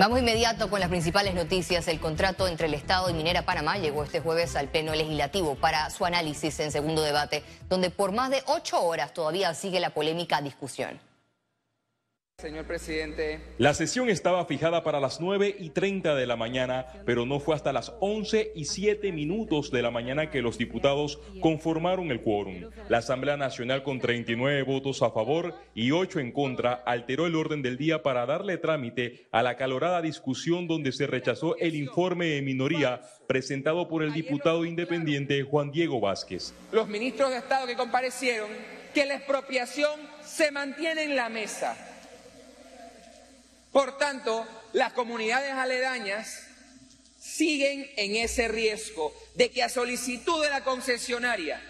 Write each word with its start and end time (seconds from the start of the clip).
Vamos 0.00 0.18
inmediato 0.18 0.70
con 0.70 0.80
las 0.80 0.88
principales 0.88 1.34
noticias. 1.34 1.86
El 1.86 2.00
contrato 2.00 2.48
entre 2.48 2.68
el 2.68 2.72
Estado 2.72 3.10
y 3.10 3.12
Minera 3.12 3.42
Panamá 3.42 3.76
llegó 3.76 4.02
este 4.02 4.20
jueves 4.20 4.56
al 4.56 4.68
Pleno 4.68 4.94
Legislativo 4.94 5.56
para 5.56 5.90
su 5.90 6.06
análisis 6.06 6.58
en 6.60 6.72
segundo 6.72 7.02
debate, 7.02 7.44
donde 7.68 7.90
por 7.90 8.10
más 8.10 8.30
de 8.30 8.42
ocho 8.46 8.82
horas 8.82 9.12
todavía 9.12 9.52
sigue 9.52 9.78
la 9.78 9.90
polémica 9.90 10.40
discusión. 10.40 10.98
Señor 12.40 12.64
presidente. 12.64 13.40
La 13.58 13.74
sesión 13.74 14.08
estaba 14.08 14.46
fijada 14.46 14.82
para 14.82 14.98
las 14.98 15.20
9 15.20 15.56
y 15.58 15.70
30 15.70 16.14
de 16.14 16.26
la 16.26 16.36
mañana, 16.36 16.86
pero 17.04 17.26
no 17.26 17.38
fue 17.38 17.54
hasta 17.54 17.72
las 17.72 17.92
11 18.00 18.52
y 18.54 18.64
7 18.64 19.12
minutos 19.12 19.70
de 19.70 19.82
la 19.82 19.90
mañana 19.90 20.30
que 20.30 20.40
los 20.40 20.56
diputados 20.56 21.20
conformaron 21.40 22.10
el 22.10 22.22
quórum. 22.22 22.70
La 22.88 22.98
Asamblea 22.98 23.36
Nacional 23.36 23.82
con 23.82 24.00
39 24.00 24.62
votos 24.62 25.02
a 25.02 25.10
favor 25.10 25.54
y 25.74 25.90
8 25.90 26.20
en 26.20 26.32
contra 26.32 26.72
alteró 26.72 27.26
el 27.26 27.36
orden 27.36 27.60
del 27.60 27.76
día 27.76 28.02
para 28.02 28.24
darle 28.24 28.56
trámite 28.56 29.26
a 29.32 29.42
la 29.42 29.58
calorada 29.58 30.00
discusión 30.00 30.66
donde 30.66 30.92
se 30.92 31.06
rechazó 31.06 31.56
el 31.58 31.74
informe 31.74 32.26
de 32.26 32.42
minoría 32.42 33.02
presentado 33.26 33.86
por 33.86 34.02
el 34.02 34.14
diputado 34.14 34.64
independiente 34.64 35.42
Juan 35.42 35.70
Diego 35.70 36.00
Vázquez. 36.00 36.54
Los 36.72 36.88
ministros 36.88 37.30
de 37.30 37.36
Estado 37.36 37.66
que 37.66 37.76
comparecieron 37.76 38.48
que 38.94 39.04
la 39.04 39.16
expropiación 39.16 40.00
se 40.24 40.50
mantiene 40.50 41.04
en 41.04 41.16
la 41.16 41.28
mesa 41.28 41.89
por 43.72 43.98
tanto, 43.98 44.46
las 44.72 44.92
comunidades 44.92 45.52
aledañas 45.52 46.46
siguen 47.18 47.88
en 47.96 48.16
ese 48.16 48.48
riesgo 48.48 49.14
de 49.34 49.50
que 49.50 49.62
a 49.62 49.68
solicitud 49.68 50.42
de 50.42 50.50
la 50.50 50.64
concesionaria, 50.64 51.62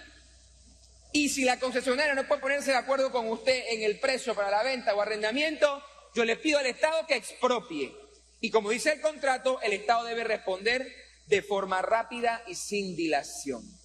y 1.12 1.28
si 1.28 1.44
la 1.44 1.58
concesionaria 1.58 2.14
no 2.14 2.26
puede 2.26 2.40
ponerse 2.40 2.70
de 2.70 2.76
acuerdo 2.76 3.10
con 3.10 3.28
usted 3.28 3.64
en 3.70 3.82
el 3.82 3.98
precio 3.98 4.34
para 4.34 4.50
la 4.50 4.62
venta 4.62 4.94
o 4.94 5.00
arrendamiento, 5.00 5.82
yo 6.14 6.24
le 6.24 6.36
pido 6.36 6.58
al 6.58 6.66
Estado 6.66 7.06
que 7.06 7.16
expropie. 7.16 7.92
Y 8.40 8.50
como 8.50 8.70
dice 8.70 8.92
el 8.92 9.00
contrato, 9.00 9.60
el 9.60 9.72
Estado 9.72 10.04
debe 10.04 10.24
responder 10.24 10.86
de 11.26 11.42
forma 11.42 11.82
rápida 11.82 12.42
y 12.46 12.54
sin 12.54 12.96
dilación. 12.96 13.79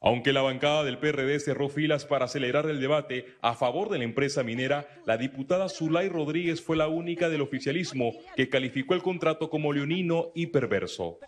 Aunque 0.00 0.32
la 0.32 0.42
bancada 0.42 0.84
del 0.84 0.98
PRD 0.98 1.40
cerró 1.40 1.68
filas 1.68 2.04
para 2.04 2.26
acelerar 2.26 2.66
el 2.66 2.80
debate 2.80 3.36
a 3.42 3.54
favor 3.54 3.88
de 3.88 3.98
la 3.98 4.04
empresa 4.04 4.44
minera, 4.44 4.86
la 5.06 5.16
diputada 5.16 5.68
Zulay 5.68 6.08
Rodríguez 6.08 6.62
fue 6.62 6.76
la 6.76 6.86
única 6.86 7.28
del 7.28 7.40
oficialismo 7.40 8.12
que 8.36 8.48
calificó 8.48 8.94
el 8.94 9.02
contrato 9.02 9.50
como 9.50 9.72
leonino 9.72 10.30
y 10.36 10.46
perverso. 10.46 11.18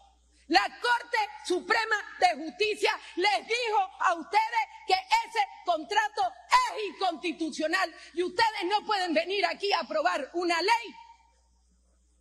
La 0.47 0.63
Corte 0.63 1.19
Suprema 1.45 1.97
de 2.21 2.45
Justicia 2.45 2.93
les 3.17 3.49
dijo 3.49 3.81
a 4.01 4.15
ustedes 4.15 4.67
que 4.87 4.95
ese 4.95 5.41
contrato 5.65 6.23
es 6.49 6.95
inconstitucional 6.95 7.93
y 8.15 8.23
ustedes 8.23 8.65
no 8.69 8.87
pueden 8.87 9.13
venir 9.15 9.45
aquí 9.47 9.73
a 9.73 9.81
aprobar 9.81 10.31
una 10.35 10.61
ley 10.63 10.95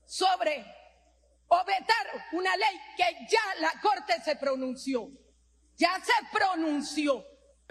sobre 0.05 0.65
o 1.47 1.57
vetar 1.59 2.27
una 2.31 2.55
ley 2.57 2.79
que 2.97 3.27
ya 3.29 3.61
la 3.61 3.79
Corte 3.81 4.13
se 4.23 4.35
pronunció 4.35 5.11
ya 5.79 5.99
se 6.03 6.37
pronunció. 6.37 7.25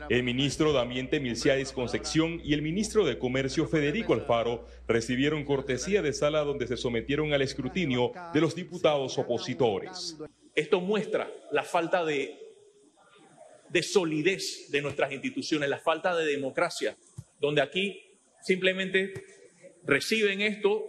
El 0.08 0.22
ministro 0.22 0.72
de 0.72 0.80
Ambiente 0.80 1.20
Milciades 1.20 1.72
Concepción 1.72 2.40
y 2.42 2.54
el 2.54 2.62
ministro 2.62 3.04
de 3.04 3.18
Comercio 3.18 3.66
Federico 3.66 4.14
Alfaro 4.14 4.64
recibieron 4.86 5.44
cortesía 5.44 6.02
de 6.02 6.12
sala 6.12 6.40
donde 6.40 6.66
se 6.66 6.76
sometieron 6.76 7.32
al 7.32 7.42
escrutinio 7.42 8.12
de 8.32 8.40
los 8.40 8.54
diputados 8.54 9.18
opositores. 9.18 10.16
Esto 10.54 10.80
muestra 10.80 11.30
la 11.50 11.64
falta 11.64 12.04
de, 12.04 12.38
de 13.68 13.82
solidez 13.82 14.70
de 14.70 14.82
nuestras 14.82 15.12
instituciones, 15.12 15.68
la 15.68 15.78
falta 15.78 16.16
de 16.16 16.26
democracia, 16.26 16.96
donde 17.40 17.60
aquí 17.60 18.00
simplemente 18.40 19.12
reciben 19.84 20.40
esto, 20.40 20.88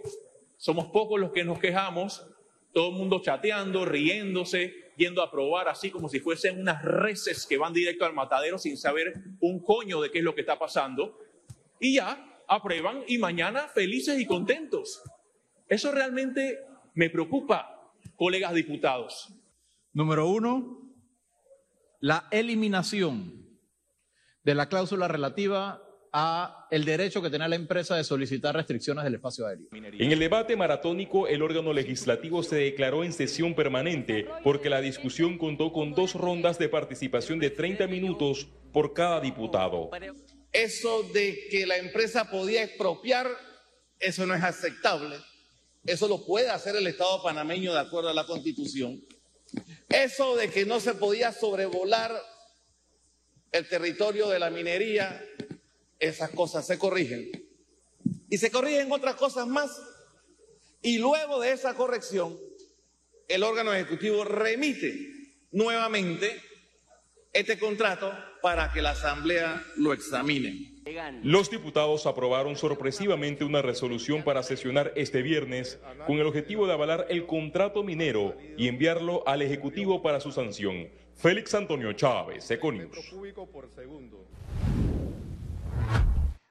somos 0.56 0.86
pocos 0.86 1.20
los 1.20 1.32
que 1.32 1.44
nos 1.44 1.58
quejamos, 1.58 2.24
todo 2.72 2.90
el 2.90 2.94
mundo 2.94 3.20
chateando, 3.22 3.84
riéndose, 3.84 4.89
yendo 5.00 5.22
a 5.22 5.30
probar 5.30 5.66
así 5.66 5.90
como 5.90 6.10
si 6.10 6.20
fuesen 6.20 6.60
unas 6.60 6.84
reses 6.84 7.46
que 7.46 7.56
van 7.56 7.72
directo 7.72 8.04
al 8.04 8.12
matadero 8.12 8.58
sin 8.58 8.76
saber 8.76 9.14
un 9.40 9.60
coño 9.60 9.98
de 10.02 10.10
qué 10.10 10.18
es 10.18 10.24
lo 10.24 10.34
que 10.34 10.42
está 10.42 10.58
pasando. 10.58 11.18
Y 11.80 11.94
ya 11.94 12.38
aprueban 12.46 13.02
y 13.08 13.16
mañana 13.16 13.66
felices 13.68 14.20
y 14.20 14.26
contentos. 14.26 15.02
Eso 15.68 15.90
realmente 15.90 16.58
me 16.92 17.08
preocupa, 17.08 17.90
colegas 18.14 18.52
diputados. 18.52 19.32
Número 19.94 20.28
uno, 20.28 20.92
la 22.00 22.28
eliminación 22.30 23.58
de 24.44 24.54
la 24.54 24.68
cláusula 24.68 25.08
relativa 25.08 25.82
a 26.12 26.66
el 26.70 26.84
derecho 26.84 27.22
que 27.22 27.30
tenía 27.30 27.48
la 27.48 27.56
empresa 27.56 27.96
de 27.96 28.04
solicitar 28.04 28.54
restricciones 28.54 29.04
del 29.04 29.14
espacio 29.14 29.46
aéreo. 29.46 29.68
En 29.72 30.12
el 30.12 30.18
debate 30.18 30.56
maratónico, 30.56 31.28
el 31.28 31.42
órgano 31.42 31.72
legislativo 31.72 32.42
se 32.42 32.56
declaró 32.56 33.04
en 33.04 33.12
sesión 33.12 33.54
permanente 33.54 34.26
porque 34.42 34.70
la 34.70 34.80
discusión 34.80 35.38
contó 35.38 35.72
con 35.72 35.92
dos 35.92 36.14
rondas 36.14 36.58
de 36.58 36.68
participación 36.68 37.38
de 37.38 37.50
30 37.50 37.86
minutos 37.86 38.48
por 38.72 38.92
cada 38.92 39.20
diputado. 39.20 39.90
Eso 40.52 41.04
de 41.14 41.46
que 41.50 41.66
la 41.66 41.76
empresa 41.76 42.28
podía 42.30 42.64
expropiar, 42.64 43.28
eso 43.98 44.26
no 44.26 44.34
es 44.34 44.42
aceptable. 44.42 45.16
Eso 45.84 46.08
lo 46.08 46.24
puede 46.26 46.50
hacer 46.50 46.76
el 46.76 46.86
Estado 46.86 47.22
panameño 47.22 47.72
de 47.72 47.80
acuerdo 47.80 48.10
a 48.10 48.14
la 48.14 48.26
Constitución. 48.26 49.00
Eso 49.88 50.36
de 50.36 50.50
que 50.50 50.64
no 50.64 50.80
se 50.80 50.94
podía 50.94 51.32
sobrevolar 51.32 52.12
el 53.52 53.68
territorio 53.68 54.28
de 54.28 54.38
la 54.38 54.50
minería, 54.50 55.20
esas 56.00 56.30
cosas 56.30 56.66
se 56.66 56.78
corrigen. 56.78 57.30
Y 58.28 58.38
se 58.38 58.50
corrigen 58.50 58.90
otras 58.90 59.14
cosas 59.14 59.46
más. 59.46 59.70
Y 60.82 60.98
luego 60.98 61.40
de 61.40 61.52
esa 61.52 61.74
corrección, 61.74 62.36
el 63.28 63.42
órgano 63.42 63.72
ejecutivo 63.72 64.24
remite 64.24 65.08
nuevamente 65.52 66.40
este 67.32 67.58
contrato 67.58 68.12
para 68.42 68.72
que 68.72 68.82
la 68.82 68.90
Asamblea 68.90 69.62
lo 69.76 69.92
examine. 69.92 70.70
Los 71.22 71.50
diputados 71.50 72.06
aprobaron 72.06 72.56
sorpresivamente 72.56 73.44
una 73.44 73.62
resolución 73.62 74.24
para 74.24 74.42
sesionar 74.42 74.92
este 74.96 75.22
viernes 75.22 75.78
con 76.06 76.18
el 76.18 76.26
objetivo 76.26 76.66
de 76.66 76.72
avalar 76.72 77.06
el 77.10 77.26
contrato 77.26 77.84
minero 77.84 78.34
y 78.56 78.66
enviarlo 78.66 79.22
al 79.28 79.42
Ejecutivo 79.42 80.02
para 80.02 80.20
su 80.20 80.32
sanción. 80.32 80.88
Félix 81.14 81.54
Antonio 81.54 81.92
Chávez, 81.92 82.50
Econius. 82.50 82.96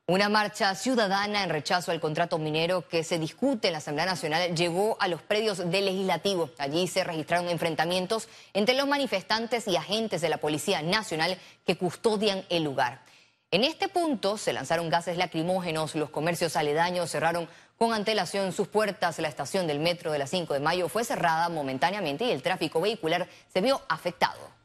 Una 0.09 0.27
marcha 0.27 0.73
ciudadana 0.73 1.43
en 1.43 1.51
rechazo 1.51 1.91
al 1.91 1.99
contrato 1.99 2.39
minero 2.39 2.87
que 2.87 3.03
se 3.03 3.19
discute 3.19 3.67
en 3.67 3.73
la 3.73 3.77
Asamblea 3.77 4.07
Nacional 4.07 4.55
llegó 4.55 4.97
a 4.99 5.07
los 5.07 5.21
predios 5.21 5.59
del 5.59 5.85
legislativo. 5.85 6.49
Allí 6.57 6.87
se 6.87 7.03
registraron 7.03 7.47
enfrentamientos 7.47 8.27
entre 8.53 8.73
los 8.73 8.87
manifestantes 8.87 9.67
y 9.67 9.75
agentes 9.75 10.21
de 10.21 10.29
la 10.29 10.39
Policía 10.39 10.81
Nacional 10.81 11.37
que 11.63 11.77
custodian 11.77 12.43
el 12.49 12.63
lugar. 12.63 13.03
En 13.51 13.63
este 13.63 13.87
punto 13.87 14.39
se 14.39 14.51
lanzaron 14.51 14.89
gases 14.89 15.15
lacrimógenos, 15.15 15.93
los 15.93 16.09
comercios 16.09 16.55
aledaños 16.55 17.11
cerraron 17.11 17.47
con 17.77 17.93
antelación 17.93 18.51
sus 18.51 18.67
puertas, 18.67 19.19
la 19.19 19.27
estación 19.27 19.67
del 19.67 19.79
metro 19.79 20.11
de 20.11 20.17
la 20.17 20.25
5 20.25 20.55
de 20.55 20.59
mayo 20.59 20.89
fue 20.89 21.03
cerrada 21.03 21.49
momentáneamente 21.49 22.25
y 22.25 22.31
el 22.31 22.41
tráfico 22.41 22.81
vehicular 22.81 23.27
se 23.53 23.61
vio 23.61 23.79
afectado. 23.87 24.58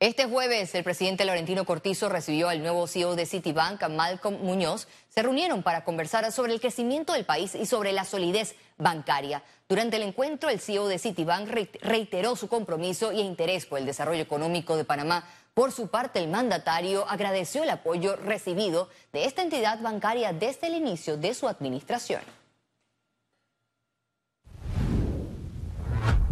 Este 0.00 0.26
jueves, 0.26 0.72
el 0.76 0.84
presidente 0.84 1.24
Laurentino 1.24 1.64
Cortizo 1.64 2.08
recibió 2.08 2.48
al 2.48 2.62
nuevo 2.62 2.86
CEO 2.86 3.16
de 3.16 3.26
Citibank, 3.26 3.82
Malcolm 3.88 4.36
Muñoz. 4.42 4.86
Se 5.08 5.24
reunieron 5.24 5.64
para 5.64 5.82
conversar 5.82 6.30
sobre 6.30 6.52
el 6.52 6.60
crecimiento 6.60 7.14
del 7.14 7.24
país 7.24 7.56
y 7.56 7.66
sobre 7.66 7.90
la 7.90 8.04
solidez 8.04 8.54
bancaria. 8.76 9.42
Durante 9.68 9.96
el 9.96 10.04
encuentro, 10.04 10.50
el 10.50 10.60
CEO 10.60 10.86
de 10.86 11.00
Citibank 11.00 11.48
reiteró 11.82 12.36
su 12.36 12.46
compromiso 12.46 13.10
y 13.10 13.22
interés 13.22 13.66
por 13.66 13.80
el 13.80 13.86
desarrollo 13.86 14.22
económico 14.22 14.76
de 14.76 14.84
Panamá. 14.84 15.28
Por 15.52 15.72
su 15.72 15.88
parte, 15.88 16.20
el 16.20 16.28
mandatario 16.28 17.04
agradeció 17.08 17.64
el 17.64 17.70
apoyo 17.70 18.14
recibido 18.14 18.90
de 19.12 19.24
esta 19.24 19.42
entidad 19.42 19.80
bancaria 19.80 20.32
desde 20.32 20.68
el 20.68 20.76
inicio 20.76 21.16
de 21.16 21.34
su 21.34 21.48
administración. 21.48 22.22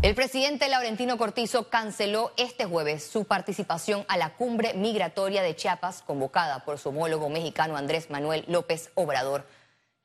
El 0.07 0.15
presidente 0.15 0.69
Laurentino 0.69 1.19
Cortizo 1.19 1.69
canceló 1.69 2.31
este 2.37 2.65
jueves 2.65 3.03
su 3.03 3.25
participación 3.25 4.05
a 4.07 4.17
la 4.17 4.35
cumbre 4.35 4.73
migratoria 4.73 5.43
de 5.43 5.57
Chiapas 5.57 6.01
convocada 6.03 6.65
por 6.65 6.79
su 6.79 6.91
homólogo 6.91 7.29
mexicano 7.29 7.77
Andrés 7.77 8.09
Manuel 8.09 8.45
López 8.47 8.93
Obrador. 8.95 9.45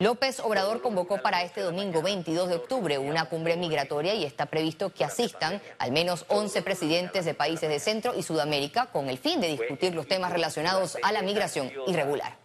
López 0.00 0.40
Obrador 0.40 0.82
convocó 0.82 1.22
para 1.22 1.44
este 1.44 1.60
domingo 1.60 2.02
22 2.02 2.48
de 2.48 2.56
octubre 2.56 2.98
una 2.98 3.26
cumbre 3.26 3.56
migratoria 3.56 4.12
y 4.14 4.24
está 4.24 4.46
previsto 4.46 4.92
que 4.92 5.04
asistan 5.04 5.62
al 5.78 5.92
menos 5.92 6.24
11 6.26 6.62
presidentes 6.62 7.24
de 7.24 7.34
países 7.34 7.68
de 7.68 7.78
Centro 7.78 8.12
y 8.18 8.24
Sudamérica 8.24 8.86
con 8.86 9.08
el 9.08 9.18
fin 9.18 9.40
de 9.40 9.56
discutir 9.56 9.94
los 9.94 10.08
temas 10.08 10.32
relacionados 10.32 10.98
a 11.04 11.12
la 11.12 11.22
migración 11.22 11.70
irregular. 11.86 12.41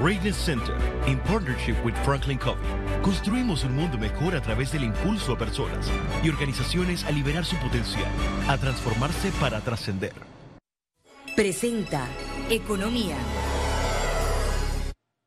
Greatness 0.00 0.36
Center, 0.36 0.76
in 1.08 1.18
partnership 1.26 1.74
with 1.84 1.92
Franklin 2.04 2.38
Covey, 2.38 2.62
construimos 3.02 3.64
un 3.64 3.74
mundo 3.74 3.98
mejor 3.98 4.36
a 4.36 4.40
través 4.40 4.70
del 4.70 4.84
impulso 4.84 5.32
a 5.32 5.38
personas 5.38 5.90
y 6.22 6.28
organizaciones 6.28 7.02
a 7.02 7.10
liberar 7.10 7.44
su 7.44 7.56
potencial, 7.56 8.06
a 8.46 8.56
transformarse 8.56 9.32
para 9.40 9.60
trascender. 9.60 10.12
Presenta 11.34 12.06
Economía. 12.48 13.16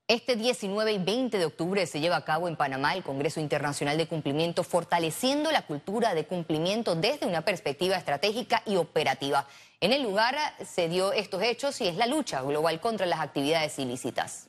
Este 0.08 0.38
19 0.38 0.94
y 0.94 0.98
20 1.00 1.38
de 1.38 1.46
octubre 1.46 1.86
se 1.86 2.00
lleva 2.00 2.16
a 2.16 2.24
cabo 2.24 2.48
en 2.48 2.56
Panamá 2.56 2.94
el 2.94 3.04
Congreso 3.04 3.42
Internacional 3.42 3.98
de 3.98 4.08
Cumplimiento, 4.08 4.64
fortaleciendo 4.64 5.52
la 5.52 5.64
cultura 5.64 6.14
de 6.16 6.26
cumplimiento 6.26 6.96
desde 6.96 7.26
una 7.26 7.42
perspectiva 7.42 7.98
estratégica 7.98 8.64
y 8.66 8.78
operativa. 8.78 9.48
En 9.82 9.92
el 9.92 10.02
lugar 10.02 10.38
se 10.66 10.88
dio 10.88 11.12
estos 11.12 11.44
hechos 11.44 11.82
y 11.82 11.90
es 11.90 11.98
la 11.98 12.08
lucha 12.08 12.42
global 12.42 12.80
contra 12.80 13.06
las 13.06 13.20
actividades 13.20 13.78
ilícitas. 13.78 14.48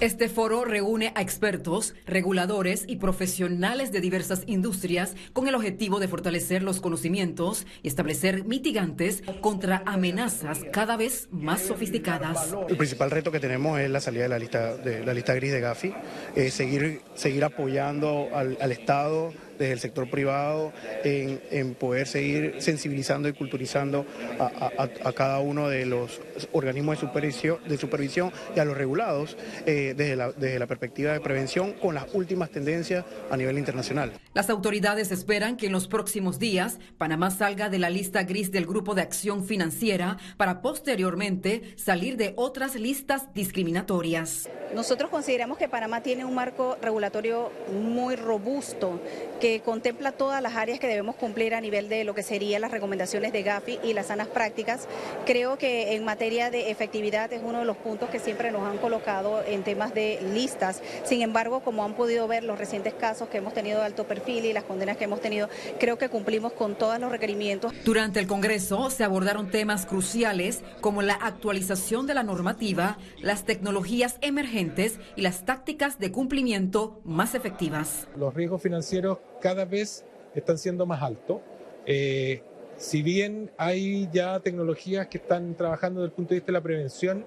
Este 0.00 0.28
foro 0.28 0.64
reúne 0.64 1.12
a 1.16 1.22
expertos, 1.22 1.92
reguladores 2.06 2.84
y 2.86 2.96
profesionales 2.96 3.90
de 3.90 4.00
diversas 4.00 4.44
industrias 4.46 5.16
con 5.32 5.48
el 5.48 5.56
objetivo 5.56 5.98
de 5.98 6.06
fortalecer 6.06 6.62
los 6.62 6.80
conocimientos 6.80 7.66
y 7.82 7.88
establecer 7.88 8.44
mitigantes 8.44 9.24
contra 9.40 9.82
amenazas 9.86 10.60
cada 10.72 10.96
vez 10.96 11.26
más 11.32 11.62
sofisticadas. 11.62 12.54
El 12.68 12.76
principal 12.76 13.10
reto 13.10 13.32
que 13.32 13.40
tenemos 13.40 13.80
es 13.80 13.90
la 13.90 14.00
salida 14.00 14.22
de 14.22 14.28
la 14.28 14.38
lista, 14.38 14.76
de 14.76 15.04
la 15.04 15.12
lista 15.12 15.34
gris 15.34 15.50
de 15.50 15.60
Gafi, 15.60 15.92
eh, 16.36 16.52
seguir, 16.52 17.00
seguir 17.16 17.42
apoyando 17.42 18.28
al, 18.32 18.56
al 18.60 18.70
Estado 18.70 19.32
desde 19.58 19.72
el 19.72 19.80
sector 19.80 20.08
privado 20.08 20.72
en, 21.04 21.74
poder 21.74 22.06
seguir 22.06 22.56
sensibilizando 22.58 23.28
y 23.28 23.32
culturizando 23.32 24.06
a, 24.38 25.12
cada 25.12 25.40
uno 25.40 25.68
de 25.68 25.86
los 25.86 26.20
organismos 26.52 26.96
de 26.96 27.06
supervisión, 27.06 27.58
de 27.66 27.76
supervisión 27.76 28.32
y 28.54 28.60
a 28.60 28.64
los 28.64 28.76
regulados 28.76 29.36
eh, 29.66 29.94
desde, 29.96 30.16
la, 30.16 30.32
desde 30.32 30.58
la 30.58 30.66
perspectiva 30.66 31.12
de 31.12 31.20
prevención 31.20 31.72
con 31.74 31.94
las 31.94 32.06
últimas 32.14 32.50
tendencias 32.50 33.04
a 33.30 33.36
nivel 33.36 33.58
internacional. 33.58 34.12
Las 34.34 34.50
autoridades 34.50 35.10
esperan 35.10 35.56
que 35.56 35.66
en 35.66 35.72
los 35.72 35.88
próximos 35.88 36.38
días 36.38 36.78
Panamá 36.96 37.30
salga 37.30 37.68
de 37.68 37.78
la 37.78 37.90
lista 37.90 38.22
gris 38.22 38.52
del 38.52 38.66
Grupo 38.66 38.94
de 38.94 39.02
Acción 39.02 39.44
Financiera 39.44 40.18
para 40.36 40.62
posteriormente 40.62 41.74
salir 41.76 42.16
de 42.16 42.32
otras 42.36 42.74
listas 42.74 43.32
discriminatorias. 43.34 44.48
Nosotros 44.74 45.10
consideramos 45.10 45.58
que 45.58 45.68
Panamá 45.68 46.02
tiene 46.02 46.24
un 46.24 46.34
marco 46.34 46.76
regulatorio 46.82 47.50
muy 47.72 48.16
robusto 48.16 49.00
que 49.40 49.47
contempla 49.64 50.12
todas 50.12 50.42
las 50.42 50.54
áreas 50.56 50.78
que 50.78 50.86
debemos 50.86 51.16
cumplir 51.16 51.54
a 51.54 51.60
nivel 51.60 51.88
de 51.88 52.04
lo 52.04 52.14
que 52.14 52.22
serían 52.22 52.60
las 52.60 52.70
recomendaciones 52.70 53.32
de 53.32 53.42
Gafi 53.42 53.78
y 53.82 53.92
las 53.92 54.06
sanas 54.06 54.28
prácticas. 54.28 54.86
Creo 55.26 55.58
que 55.58 55.94
en 55.94 56.04
materia 56.04 56.50
de 56.50 56.70
efectividad 56.70 57.32
es 57.32 57.40
uno 57.44 57.60
de 57.60 57.64
los 57.64 57.76
puntos 57.76 58.10
que 58.10 58.18
siempre 58.18 58.50
nos 58.50 58.62
han 58.62 58.78
colocado 58.78 59.42
en 59.44 59.62
temas 59.62 59.94
de 59.94 60.20
listas. 60.34 60.82
Sin 61.04 61.22
embargo, 61.22 61.60
como 61.60 61.84
han 61.84 61.94
podido 61.94 62.28
ver 62.28 62.44
los 62.44 62.58
recientes 62.58 62.94
casos 62.94 63.28
que 63.28 63.38
hemos 63.38 63.54
tenido 63.54 63.80
de 63.80 63.86
alto 63.86 64.04
perfil 64.04 64.44
y 64.44 64.52
las 64.52 64.64
condenas 64.64 64.96
que 64.96 65.04
hemos 65.04 65.20
tenido, 65.20 65.48
creo 65.78 65.98
que 65.98 66.08
cumplimos 66.08 66.52
con 66.52 66.74
todos 66.74 66.98
los 66.98 67.10
requerimientos. 67.10 67.72
Durante 67.84 68.20
el 68.20 68.26
Congreso 68.26 68.90
se 68.90 69.04
abordaron 69.04 69.50
temas 69.50 69.86
cruciales 69.86 70.62
como 70.80 71.02
la 71.02 71.14
actualización 71.14 72.06
de 72.06 72.14
la 72.14 72.22
normativa, 72.22 72.98
las 73.20 73.44
tecnologías 73.44 74.16
emergentes 74.20 74.98
y 75.16 75.22
las 75.22 75.44
tácticas 75.44 75.98
de 75.98 76.12
cumplimiento 76.12 77.00
más 77.04 77.34
efectivas. 77.34 78.08
Los 78.16 78.34
riesgos 78.34 78.62
financieros 78.62 79.18
cada 79.40 79.64
vez 79.64 80.04
están 80.34 80.58
siendo 80.58 80.86
más 80.86 81.02
altos. 81.02 81.40
Eh, 81.86 82.42
si 82.76 83.02
bien 83.02 83.50
hay 83.56 84.08
ya 84.12 84.38
tecnologías 84.40 85.08
que 85.08 85.18
están 85.18 85.54
trabajando 85.54 86.00
desde 86.00 86.10
el 86.10 86.14
punto 86.14 86.30
de 86.30 86.36
vista 86.36 86.52
de 86.52 86.58
la 86.58 86.62
prevención, 86.62 87.24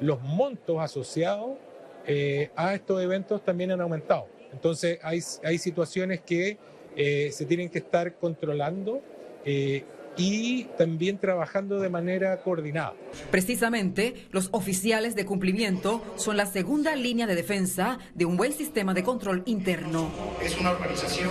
los 0.00 0.20
montos 0.22 0.80
asociados 0.80 1.52
eh, 2.06 2.50
a 2.56 2.74
estos 2.74 3.02
eventos 3.02 3.44
también 3.44 3.70
han 3.70 3.80
aumentado. 3.80 4.26
Entonces 4.52 4.98
hay, 5.02 5.20
hay 5.42 5.58
situaciones 5.58 6.20
que 6.20 6.58
eh, 6.96 7.30
se 7.32 7.44
tienen 7.44 7.68
que 7.68 7.78
estar 7.78 8.14
controlando 8.14 9.02
y 10.16 10.64
también 10.78 11.18
trabajando 11.18 11.80
de 11.80 11.88
manera 11.88 12.42
coordinada. 12.42 12.94
Precisamente, 13.30 14.26
los 14.30 14.48
oficiales 14.52 15.14
de 15.14 15.24
cumplimiento 15.24 16.02
son 16.16 16.36
la 16.36 16.46
segunda 16.46 16.94
línea 16.96 17.26
de 17.26 17.34
defensa 17.34 17.98
de 18.14 18.24
un 18.24 18.36
buen 18.36 18.52
sistema 18.52 18.94
de 18.94 19.02
control 19.02 19.42
interno. 19.46 20.10
Es 20.42 20.58
una 20.58 20.70
organización 20.70 21.30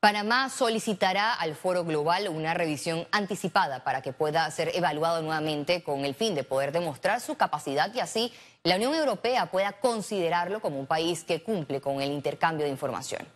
Panamá 0.00 0.48
solicitará 0.48 1.34
al 1.34 1.54
Foro 1.54 1.84
Global 1.84 2.26
una 2.30 2.54
revisión 2.54 3.06
anticipada 3.12 3.84
para 3.84 4.00
que 4.00 4.14
pueda 4.14 4.50
ser 4.50 4.74
evaluado 4.74 5.20
nuevamente 5.20 5.82
con 5.82 6.06
el 6.06 6.14
fin 6.14 6.34
de 6.34 6.42
poder 6.42 6.72
demostrar 6.72 7.20
su 7.20 7.34
capacidad 7.34 7.92
y 7.94 8.00
así 8.00 8.32
la 8.62 8.76
Unión 8.76 8.94
Europea 8.94 9.50
pueda 9.50 9.72
considerarlo 9.72 10.60
como 10.60 10.80
un 10.80 10.86
país 10.86 11.22
que 11.22 11.42
cumple 11.42 11.82
con 11.82 12.00
el 12.00 12.12
intercambio 12.12 12.64
de 12.64 12.72
información. 12.72 13.26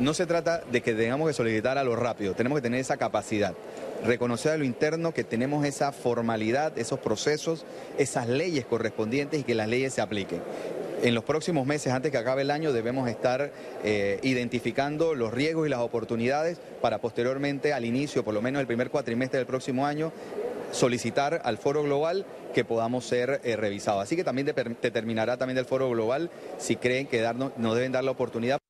No 0.00 0.14
se 0.14 0.24
trata 0.24 0.62
de 0.72 0.80
que 0.80 0.94
tengamos 0.94 1.28
que 1.28 1.34
solicitar 1.34 1.76
a 1.76 1.84
lo 1.84 1.94
rápido, 1.94 2.32
tenemos 2.32 2.56
que 2.56 2.62
tener 2.62 2.80
esa 2.80 2.96
capacidad, 2.96 3.52
reconocer 4.02 4.52
a 4.52 4.56
lo 4.56 4.64
interno 4.64 5.12
que 5.12 5.24
tenemos 5.24 5.66
esa 5.66 5.92
formalidad, 5.92 6.78
esos 6.78 6.98
procesos, 7.00 7.66
esas 7.98 8.26
leyes 8.26 8.64
correspondientes 8.64 9.40
y 9.40 9.44
que 9.44 9.54
las 9.54 9.68
leyes 9.68 9.92
se 9.92 10.00
apliquen. 10.00 10.40
En 11.02 11.14
los 11.14 11.22
próximos 11.22 11.66
meses, 11.66 11.92
antes 11.92 12.10
que 12.10 12.16
acabe 12.16 12.42
el 12.42 12.50
año, 12.50 12.72
debemos 12.72 13.10
estar 13.10 13.52
eh, 13.84 14.18
identificando 14.22 15.14
los 15.14 15.34
riesgos 15.34 15.66
y 15.66 15.70
las 15.70 15.80
oportunidades 15.80 16.58
para 16.80 16.96
posteriormente, 16.96 17.74
al 17.74 17.84
inicio, 17.84 18.24
por 18.24 18.32
lo 18.32 18.40
menos 18.40 18.60
el 18.60 18.66
primer 18.66 18.88
cuatrimestre 18.88 19.36
del 19.36 19.46
próximo 19.46 19.84
año, 19.84 20.12
solicitar 20.72 21.42
al 21.44 21.58
foro 21.58 21.82
global 21.82 22.24
que 22.54 22.64
podamos 22.64 23.04
ser 23.04 23.42
eh, 23.44 23.54
revisados. 23.56 24.02
Así 24.02 24.16
que 24.16 24.24
también 24.24 24.46
determinará 24.46 25.36
también 25.36 25.56
del 25.56 25.66
foro 25.66 25.90
global 25.90 26.30
si 26.56 26.76
creen 26.76 27.06
que 27.06 27.20
darnos, 27.20 27.52
nos 27.58 27.74
deben 27.74 27.92
dar 27.92 28.04
la 28.04 28.12
oportunidad. 28.12 28.60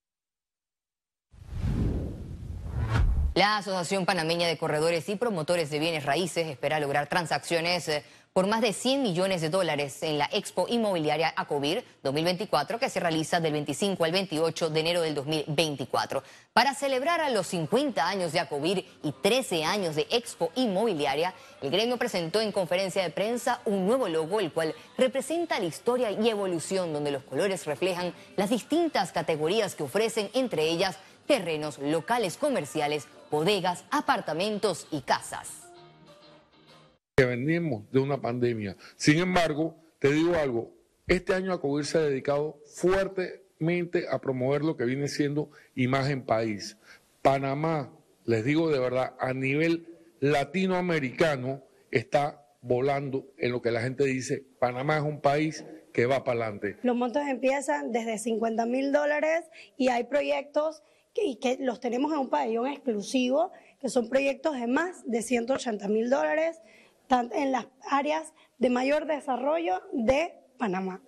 La 3.41 3.57
Asociación 3.57 4.05
Panameña 4.05 4.47
de 4.49 4.59
Corredores 4.59 5.09
y 5.09 5.17
Promotores 5.17 5.71
de 5.71 5.79
Bienes 5.79 6.05
Raíces 6.05 6.47
espera 6.47 6.79
lograr 6.79 7.07
transacciones 7.07 7.89
eh, 7.89 8.05
por 8.35 8.47
más 8.47 8.61
de 8.61 8.75
100 8.75 9.03
millones 9.03 9.41
de 9.41 9.49
dólares 9.49 10.03
en 10.03 10.19
la 10.19 10.29
Expo 10.31 10.67
Inmobiliaria 10.69 11.33
Acovir 11.35 11.83
2024 12.03 12.79
que 12.79 12.91
se 12.91 13.01
realiza 13.01 13.41
del 13.41 13.55
25 13.55 14.05
al 14.05 14.13
28 14.13 14.69
de 14.69 14.81
enero 14.81 15.01
del 15.01 15.15
2024. 15.15 16.23
Para 16.53 16.75
celebrar 16.75 17.23
a 17.23 17.31
los 17.31 17.47
50 17.47 18.07
años 18.07 18.33
de 18.33 18.41
Acovir 18.41 18.85
y 19.03 19.13
13 19.13 19.65
años 19.65 19.97
de 19.97 20.07
Expo 20.11 20.53
Inmobiliaria, 20.55 21.33
el 21.63 21.71
gremio 21.71 21.97
presentó 21.97 22.43
en 22.43 22.53
conferencia 22.53 23.03
de 23.03 23.09
prensa 23.09 23.63
un 23.65 23.87
nuevo 23.87 24.07
logo, 24.07 24.41
el 24.41 24.53
cual 24.53 24.75
representa 24.99 25.59
la 25.59 25.65
historia 25.65 26.11
y 26.11 26.29
evolución 26.29 26.93
donde 26.93 27.11
los 27.11 27.23
colores 27.23 27.65
reflejan 27.65 28.13
las 28.37 28.51
distintas 28.51 29.13
categorías 29.13 29.75
que 29.75 29.85
ofrecen, 29.85 30.29
entre 30.35 30.69
ellas 30.69 30.99
terrenos, 31.31 31.79
locales 31.79 32.37
comerciales, 32.37 33.07
bodegas, 33.31 33.85
apartamentos 33.93 34.89
y 34.91 35.03
casas. 35.03 35.71
Que 37.15 37.25
venimos 37.25 37.89
de 37.93 38.01
una 38.01 38.21
pandemia. 38.21 38.77
Sin 38.97 39.19
embargo, 39.19 39.77
te 40.01 40.11
digo 40.11 40.35
algo, 40.35 40.73
este 41.07 41.33
año 41.33 41.53
Acogir 41.53 41.87
se 41.87 41.99
ha 41.99 42.01
dedicado 42.01 42.59
fuertemente 42.75 44.07
a 44.11 44.21
promover 44.21 44.65
lo 44.65 44.77
que 44.77 44.85
viene 44.85 45.07
siendo 45.07 45.53
imagen 45.77 46.23
país. 46.23 46.77
Panamá, 47.23 47.93
les 48.25 48.45
digo 48.45 48.69
de 48.69 48.81
verdad, 48.81 49.15
a 49.21 49.33
nivel 49.33 49.87
latinoamericano 50.19 51.63
está 51.93 52.45
volando 52.61 53.29
en 53.39 53.53
lo 53.53 53.63
que 53.63 53.71
la 53.71 53.83
gente 53.83 54.03
dice, 54.03 54.43
Panamá 54.59 54.97
es 54.97 55.05
un 55.05 55.21
país 55.21 55.65
que 55.93 56.07
va 56.07 56.25
para 56.25 56.47
adelante. 56.47 56.77
Los 56.83 56.97
montos 56.97 57.23
empiezan 57.29 57.93
desde 57.93 58.19
50 58.19 58.67
mil 58.67 58.91
dólares 58.91 59.45
y 59.77 59.91
hay 59.91 60.05
proyectos 60.05 60.83
y 61.23 61.37
que 61.37 61.57
los 61.61 61.81
tenemos 61.81 62.13
en 62.13 62.19
un 62.19 62.31
pabellón 62.31 62.67
exclusivo, 62.67 63.51
que 63.81 63.89
son 63.89 64.09
proyectos 64.09 64.59
de 64.59 64.67
más 64.67 65.03
de 65.07 65.23
180 65.23 65.89
mil 65.89 66.11
dólares 66.11 66.61
en 67.33 67.53
las 67.53 67.67
áreas 67.91 68.33
de 68.59 68.71
mayor 68.71 69.07
desarrollo 69.07 69.81
de 69.93 70.35
Panamá. 70.59 71.03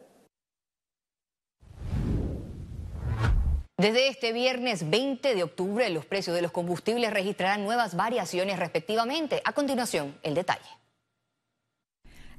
Desde 3.78 4.08
este 4.08 4.32
viernes 4.32 4.88
20 4.88 5.34
de 5.34 5.42
octubre, 5.42 5.88
los 5.90 6.06
precios 6.06 6.36
de 6.36 6.42
los 6.42 6.52
combustibles 6.52 7.12
registrarán 7.12 7.64
nuevas 7.64 7.96
variaciones 7.96 8.58
respectivamente. 8.58 9.42
A 9.44 9.52
continuación, 9.52 10.16
el 10.22 10.34
detalle. 10.34 10.81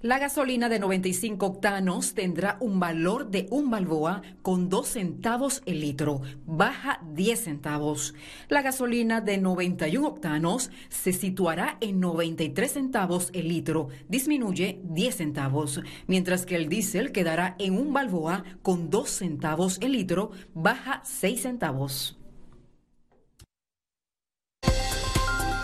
La 0.04 0.20
gasolina 0.20 0.68
de 0.68 0.80
95 0.80 1.46
octanos 1.46 2.14
tendrá 2.14 2.58
un 2.60 2.78
valor 2.78 3.32
de 3.32 3.48
un 3.52 3.72
balboa 3.72 4.22
con 4.42 4.68
2 4.68 4.86
centavos 4.86 5.64
el 5.66 5.80
litro, 5.80 6.20
baja 6.46 7.00
10 7.14 7.40
centavos. 7.40 8.14
La 8.50 8.62
gasolina 8.62 9.22
de 9.22 9.38
91 9.38 10.06
octanos 10.06 10.72
se 10.90 11.14
situará 11.14 11.78
en 11.80 12.02
93 12.02 12.70
centavos 12.70 13.30
el 13.32 13.48
litro, 13.48 13.88
disminuye 14.10 14.82
10 14.84 15.16
centavos, 15.16 15.80
mientras 16.06 16.46
que 16.46 16.58
el 16.58 16.68
diésel 16.68 17.14
quedará 17.14 17.56
en 17.58 17.78
un 17.78 17.94
balboa 17.94 18.44
con 18.62 18.90
2 18.90 19.10
centavos 19.10 19.78
el 19.80 19.94
litro, 19.94 20.32
baja 20.54 21.00
6 21.06 21.42
centavos. 21.42 22.20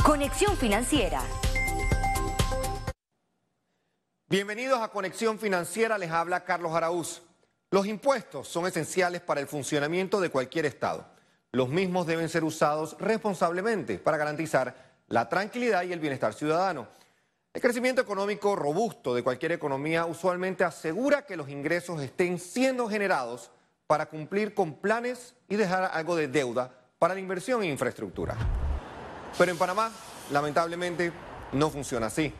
Conexión 0.05 0.55
financiera. 0.55 1.22
Bienvenidos 4.32 4.80
a 4.80 4.90
Conexión 4.90 5.40
Financiera, 5.40 5.98
les 5.98 6.12
habla 6.12 6.46
Carlos 6.46 6.76
Araúz. 6.76 7.24
Los 7.72 7.88
impuestos 7.88 8.48
son 8.48 8.68
esenciales 8.68 9.22
para 9.22 9.42
el 9.42 9.48
funcionamiento 9.48 10.22
de 10.22 10.30
cualquier 10.30 10.68
Estado. 10.68 11.04
Los 11.52 11.70
mismos 11.70 12.06
deben 12.06 12.30
ser 12.30 12.44
usados 12.44 12.96
responsablemente 13.00 13.98
para 13.98 14.18
garantizar 14.18 14.76
la 15.08 15.28
tranquilidad 15.28 15.82
y 15.82 15.94
el 15.94 16.00
bienestar 16.00 16.36
ciudadano. 16.36 16.88
El 17.56 17.60
crecimiento 17.60 18.04
económico 18.04 18.56
robusto 18.56 19.16
de 19.16 19.24
cualquier 19.24 19.54
economía 19.54 20.06
usualmente 20.06 20.64
asegura 20.64 21.26
que 21.26 21.36
los 21.36 21.50
ingresos 21.50 22.00
estén 22.00 22.38
siendo 22.38 22.88
generados 22.88 23.50
para 23.88 24.06
cumplir 24.06 24.54
con 24.54 24.76
planes 24.76 25.34
y 25.48 25.56
dejar 25.56 25.90
algo 25.92 26.16
de 26.16 26.28
deuda 26.28 26.72
para 27.00 27.16
la 27.16 27.20
inversión 27.20 27.64
en 27.64 27.72
infraestructura. 27.72 28.38
Pero 29.40 29.52
en 29.52 29.58
Panamá, 29.58 29.92
lamentablemente, 30.32 31.12
no 31.52 31.72
funciona 31.72 32.06
así. 32.06 32.32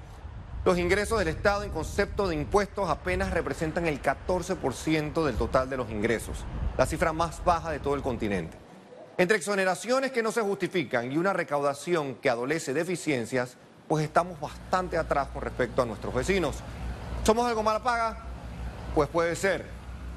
Los 0.66 0.78
ingresos 0.78 1.18
del 1.20 1.30
Estado 1.30 1.64
en 1.64 1.72
concepto 1.72 2.28
de 2.28 2.36
impuestos 2.36 2.90
apenas 2.90 3.32
representan 3.32 3.88
el 3.88 4.02
14% 4.02 5.24
del 5.24 5.36
total 5.38 5.70
de 5.70 5.78
los 5.78 5.90
ingresos, 5.90 6.44
la 6.78 6.86
cifra 6.86 7.14
más 7.14 7.42
baja 7.46 7.72
de 7.72 7.80
todo 7.80 7.96
el 7.96 8.02
continente. 8.02 8.58
Entre 9.18 9.38
exoneraciones 9.38 10.12
que 10.12 10.22
no 10.22 10.34
se 10.34 10.42
justifican 10.42 11.14
y 11.14 11.18
una 11.18 11.32
recaudación 11.32 12.16
que 12.16 12.30
adolece 12.30 12.74
de 12.74 12.82
deficiencias, 12.82 13.56
pues 13.88 14.04
estamos 14.04 14.38
bastante 14.42 14.98
atrás 14.98 15.30
con 15.30 15.44
respecto 15.44 15.82
a 15.82 15.86
nuestros 15.86 16.14
vecinos. 16.14 16.58
¿Somos 17.24 17.48
algo 17.48 17.64
mala 17.64 17.82
paga? 17.82 18.18
Pues 18.94 19.08
puede 19.08 19.38
ser. 19.38 19.66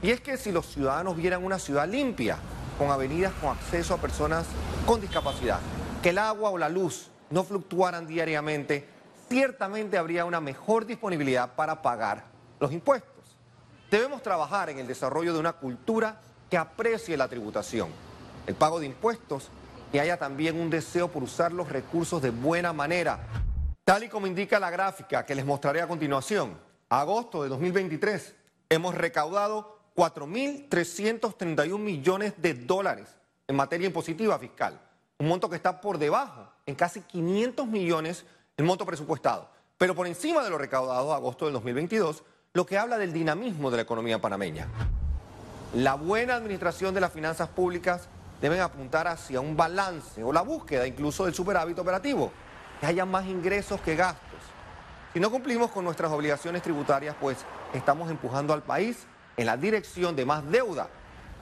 Y 0.03 0.11
es 0.11 0.21
que 0.21 0.37
si 0.37 0.51
los 0.51 0.67
ciudadanos 0.67 1.17
vieran 1.17 1.45
una 1.45 1.61
ciudad 1.61 1.89
limpia, 1.89 2.37
con 2.79 2.91
avenidas 2.91 3.33
con 3.41 3.51
acceso 3.51 3.95
a 3.95 3.99
personas 3.99 4.45
con 4.87 5.01
discapacidad, 5.01 5.61
que 6.03 6.09
el 6.09 6.19
agua 6.19 6.51
o 6.51 6.59
la 6.59 6.69
luz 6.69 7.11
no 7.31 7.45
fluctuaran 7.45 8.09
diariamente, 8.09 8.89
ciertamente 9.33 9.99
habría 9.99 10.25
una 10.25 10.41
mejor 10.41 10.87
disponibilidad 10.87 11.55
para 11.55 11.83
pagar 11.83 12.25
los 12.61 12.73
impuestos. 12.73 13.11
Debemos 13.91 14.23
trabajar 14.23 14.71
en 14.71 14.79
el 14.79 14.87
desarrollo 14.87 15.33
de 15.33 15.41
una 15.41 15.55
cultura 15.55 16.21
que 16.51 16.57
aprecie 16.57 17.17
la 17.17 17.29
tributación, 17.29 17.89
el 18.47 18.55
pago 18.55 18.81
de 18.81 18.87
impuestos 18.87 19.49
y 19.93 19.99
haya 19.99 20.17
también 20.17 20.61
un 20.61 20.71
deseo 20.71 21.09
por 21.09 21.23
usar 21.23 21.53
los 21.53 21.69
recursos 21.69 22.23
de 22.23 22.31
buena 22.31 22.73
manera 22.73 23.21
Tal 23.85 24.05
y 24.05 24.09
como 24.09 24.29
indica 24.29 24.61
la 24.61 24.71
gráfica 24.71 25.27
que 25.27 25.35
les 25.35 25.45
mostraré 25.45 25.81
a 25.81 25.89
continuación, 25.89 26.57
agosto 26.89 27.43
de 27.43 27.49
2023 27.49 28.33
hemos 28.69 28.95
recaudado 28.95 29.77
4.331 29.97 31.79
millones 31.79 32.35
de 32.37 32.55
dólares 32.55 33.09
en 33.49 33.57
materia 33.57 33.89
impositiva 33.89 34.39
fiscal, 34.39 34.81
un 35.19 35.27
monto 35.27 35.51
que 35.51 35.57
está 35.57 35.81
por 35.81 35.99
debajo, 35.99 36.49
en 36.65 36.77
casi 36.77 37.01
500 37.01 37.67
millones, 37.67 38.25
el 38.63 38.69
monto 38.69 38.87
presupuestado, 38.87 39.49
pero 39.77 39.97
por 39.97 40.07
encima 40.07 40.45
de 40.45 40.51
lo 40.51 40.57
recaudado 40.57 41.13
agosto 41.13 41.47
del 41.47 41.55
2022, 41.55 42.23
lo 42.53 42.65
que 42.65 42.79
habla 42.79 42.97
del 42.97 43.13
dinamismo 43.13 43.73
de 43.73 43.79
la 43.79 43.83
economía 43.83 44.21
panameña. 44.21 44.69
La 45.75 45.95
buena 45.95 46.37
administración 46.37 46.95
de 46.95 47.01
las 47.01 47.13
finanzas 47.13 47.49
públicas 47.49 48.09
deben 48.41 48.61
apuntar 48.61 49.09
hacia 49.09 49.41
un 49.41 49.57
balance 49.57 50.23
o 50.23 50.33
la 50.33 50.43
búsqueda 50.43 50.87
incluso 50.87 51.25
del 51.25 51.35
superávit 51.35 51.77
operativo 51.81 52.31
que 52.79 52.87
haya 52.87 53.05
más 53.05 53.27
ingresos 53.27 53.81
que 53.81 53.97
gastos. 53.97 54.39
Si 55.13 55.19
no 55.19 55.33
cumplimos 55.33 55.73
con 55.73 55.85
nuestras 55.85 56.13
obligaciones 56.13 56.63
tributarias, 56.63 57.17
pues 57.21 57.39
estamos 57.73 58.13
empujando 58.13 58.55
al 58.55 58.63
país 58.63 59.07
en 59.37 59.47
la 59.47 59.57
dirección 59.57 60.15
de 60.15 60.25
más 60.25 60.49
deuda. 60.49 60.89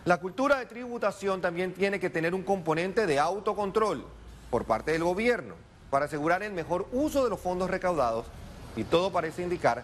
La 0.06 0.16
cultura 0.16 0.58
de 0.58 0.64
tributación 0.64 1.42
también 1.42 1.74
tiene 1.74 2.00
que 2.00 2.08
tener 2.08 2.34
un 2.34 2.44
componente 2.44 3.06
de 3.06 3.18
autocontrol 3.18 4.06
por 4.50 4.64
parte 4.64 4.92
del 4.92 5.04
gobierno 5.04 5.69
para 5.90 6.06
asegurar 6.06 6.42
el 6.42 6.52
mejor 6.52 6.86
uso 6.92 7.24
de 7.24 7.30
los 7.30 7.40
fondos 7.40 7.70
recaudados 7.70 8.26
y 8.76 8.84
todo 8.84 9.10
parece 9.10 9.42
indicar 9.42 9.82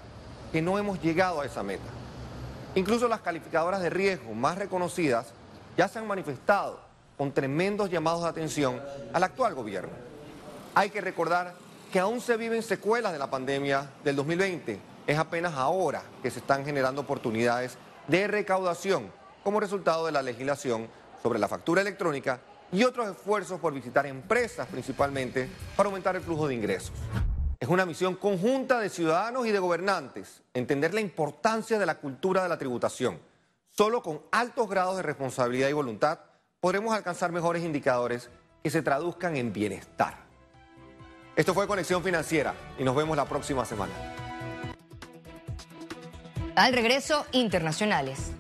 que 0.53 0.63
no 0.63 0.79
hemos 0.79 1.03
llegado 1.03 1.41
a 1.41 1.47
esa 1.47 1.63
meta. 1.63 1.89
Incluso 2.75 3.09
las 3.09 3.21
calificadoras 3.21 3.83
de 3.83 3.91
riesgo 3.91 4.33
más 4.35 4.57
reconocidas 4.57 5.33
ya 5.77 5.89
se 5.89 5.99
han 5.99 6.07
manifestado 6.07 6.81
con 7.19 7.33
tremendos 7.33 7.91
llamados 7.91 8.23
de 8.23 8.29
atención 8.29 8.81
al 9.13 9.25
actual 9.25 9.55
gobierno. 9.55 9.93
Hay 10.75 10.91
que 10.91 11.01
recordar 11.01 11.55
que 11.93 11.99
aún 11.99 12.21
se 12.21 12.37
viven 12.37 12.63
secuelas 12.63 13.13
de 13.13 13.19
la 13.19 13.31
pandemia 13.31 13.91
del 14.05 14.17
2020. 14.17 14.79
Es 15.07 15.19
apenas 15.19 15.55
ahora 15.55 16.03
que 16.23 16.31
se 16.31 16.41
están 16.41 16.65
generando 16.65 17.01
oportunidades 17.01 17.79
de 18.09 18.27
recaudación 18.29 19.11
como 19.43 19.61
resultado 19.61 20.07
de 20.07 20.13
la 20.13 20.23
legislación 20.23 20.89
sobre 21.23 21.39
la 21.39 21.49
factura 21.49 21.81
electrónica 21.81 22.41
y 22.73 22.85
otros 22.85 23.09
esfuerzos 23.09 23.61
por 23.61 23.73
visitar 23.73 24.07
empresas 24.07 24.67
principalmente 24.67 25.49
para 25.77 25.89
aumentar 25.89 26.17
el 26.17 26.23
flujo 26.23 26.49
de 26.49 26.55
ingresos. 26.55 26.93
Es 27.59 27.69
una 27.69 27.87
misión 27.87 28.17
conjunta 28.17 28.81
de 28.81 28.91
ciudadanos 28.91 29.47
y 29.47 29.53
de 29.53 29.59
gobernantes 29.59 30.43
entender 30.53 30.93
la 30.93 31.01
importancia 31.01 31.79
de 31.79 31.87
la 31.87 31.97
cultura 31.97 32.43
de 32.43 32.49
la 32.49 32.59
tributación. 32.59 33.19
Solo 33.71 34.03
con 34.03 34.23
altos 34.31 34.69
grados 34.69 34.97
de 34.97 35.03
responsabilidad 35.03 35.69
y 35.69 35.73
voluntad 35.73 36.21
podremos 36.61 36.95
alcanzar 36.95 37.33
mejores 37.33 37.65
indicadores 37.65 38.31
que 38.63 38.71
se 38.71 38.83
traduzcan 38.83 39.37
en 39.37 39.53
bienestar. 39.53 40.27
Esto 41.35 41.55
fue 41.55 41.67
Conexión 41.67 42.03
Financiera 42.03 42.55
y 42.79 42.85
nos 42.85 42.97
vemos 42.97 43.17
la 43.17 43.27
próxima 43.27 43.65
semana. 43.65 43.93
Al 46.57 46.73
regreso, 46.73 47.27
internacionales. 47.33 48.33